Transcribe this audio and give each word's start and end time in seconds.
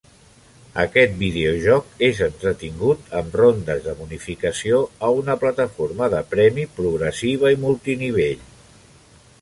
Aquest 0.83 1.11
videojoc 1.17 1.91
és 2.07 2.21
entretingut, 2.27 3.03
amb 3.19 3.37
rondes 3.41 3.83
de 3.89 3.93
bonificació 4.01 4.79
a 5.09 5.13
una 5.21 5.39
plataforma 5.45 6.09
de 6.15 6.23
premi 6.37 6.65
progressiva 6.81 7.57
i 7.57 7.65
multinivell. 7.69 8.47